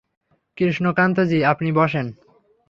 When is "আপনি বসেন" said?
1.45-2.05